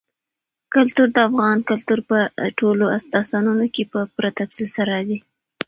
کلتور 0.73 1.07
د 1.13 1.17
افغان 1.29 1.57
کلتور 1.69 1.99
په 2.09 2.17
ټولو 2.59 2.85
داستانونو 3.13 3.65
کې 3.73 3.83
په 3.91 3.99
پوره 4.13 4.29
تفصیل 4.39 4.69
سره 4.77 4.89
راځي. 4.95 5.17